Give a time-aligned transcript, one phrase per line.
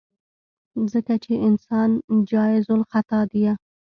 [0.93, 1.89] ځکه چې انسان
[2.31, 3.53] جايزالخطا ديه.